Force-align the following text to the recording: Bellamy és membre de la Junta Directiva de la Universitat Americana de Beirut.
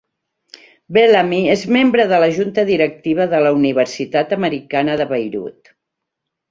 Bellamy 0.97 1.41
és 1.57 1.65
membre 1.77 2.07
de 2.13 2.21
la 2.25 2.31
Junta 2.39 2.65
Directiva 2.73 3.31
de 3.35 3.43
la 3.49 3.55
Universitat 3.61 4.35
Americana 4.41 4.99
de 5.03 5.11
Beirut. 5.17 5.75